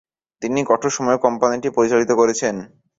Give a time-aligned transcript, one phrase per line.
[0.41, 2.55] তিনি কঠোর সময়েও কোম্পানিটি পরিচালিত করেছেন।